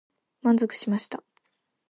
[0.41, 1.23] 満足しました。